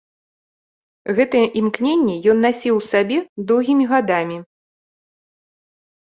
Гэтае 1.17 1.41
імкненне 1.59 2.15
ён 2.33 2.37
насіў 2.45 2.77
у 2.77 2.79
сабе 2.91 3.17
доўгімі 3.51 3.85
гадамі. 3.91 4.37